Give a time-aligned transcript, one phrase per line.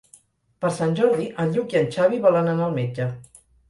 [0.65, 3.13] Per Sant Jordi en Lluc i en Xavi volen anar al metge.